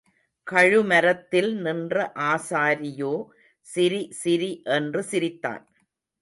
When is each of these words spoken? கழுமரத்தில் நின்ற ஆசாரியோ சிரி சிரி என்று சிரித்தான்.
கழுமரத்தில் 0.47 1.49
நின்ற 1.57 1.97
ஆசாரியோ 2.29 3.13
சிரி 3.67 4.01
சிரி 4.21 4.51
என்று 4.77 5.03
சிரித்தான். 5.03 5.63